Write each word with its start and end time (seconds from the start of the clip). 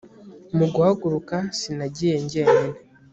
mu 0.57 0.65
guhaguruka 0.73 1.37
sinagiye 1.59 2.15
jyenyine 2.31 2.69